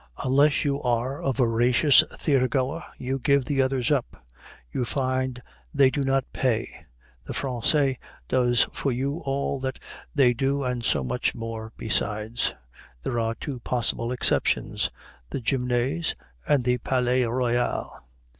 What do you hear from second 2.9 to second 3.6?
you give